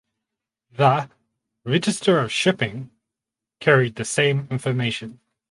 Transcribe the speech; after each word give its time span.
The 0.71 1.11
"Register 1.63 2.17
of 2.17 2.31
Shipping" 2.31 2.89
carried 3.59 3.97
the 3.97 4.03
same 4.03 4.47
information. 4.49 5.19